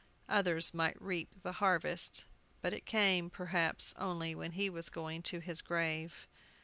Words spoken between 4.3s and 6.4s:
when he was going to his grave.